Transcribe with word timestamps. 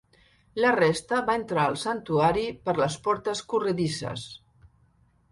La 0.63 0.69
resta 0.75 1.17
va 1.25 1.33
entrar 1.39 1.65
el 1.71 1.75
santuari 1.81 2.45
per 2.69 2.75
les 2.79 2.95
portes 3.09 3.43
corredisses. 3.53 4.25